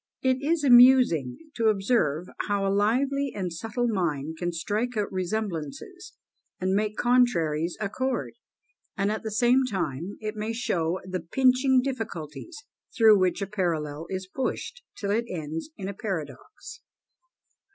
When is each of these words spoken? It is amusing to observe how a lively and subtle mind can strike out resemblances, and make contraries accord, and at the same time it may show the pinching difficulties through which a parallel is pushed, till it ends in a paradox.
It 0.23 0.41
is 0.41 0.63
amusing 0.63 1.37
to 1.57 1.67
observe 1.67 2.25
how 2.47 2.65
a 2.65 2.73
lively 2.73 3.31
and 3.35 3.53
subtle 3.53 3.87
mind 3.87 4.37
can 4.39 4.51
strike 4.51 4.97
out 4.97 5.11
resemblances, 5.11 6.13
and 6.59 6.73
make 6.73 6.95
contraries 6.97 7.77
accord, 7.79 8.33
and 8.97 9.11
at 9.11 9.21
the 9.21 9.29
same 9.29 9.63
time 9.63 10.17
it 10.19 10.35
may 10.35 10.53
show 10.53 10.99
the 11.03 11.19
pinching 11.19 11.83
difficulties 11.83 12.63
through 12.97 13.19
which 13.19 13.43
a 13.43 13.45
parallel 13.47 14.07
is 14.09 14.25
pushed, 14.25 14.81
till 14.97 15.11
it 15.11 15.25
ends 15.29 15.69
in 15.77 15.87
a 15.87 15.93
paradox. 15.93 16.81